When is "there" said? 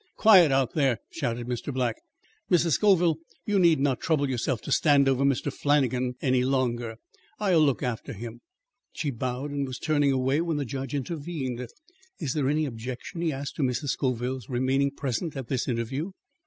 0.73-0.97, 12.33-12.49